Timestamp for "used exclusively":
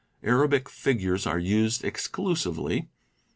1.37-2.89